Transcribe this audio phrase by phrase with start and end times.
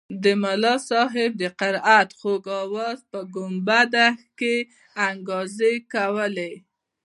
[0.21, 4.07] د امام صاحب د قرائت خوږ اواز په ګنبده
[4.39, 4.55] کښې
[5.07, 6.53] انګازې کولې.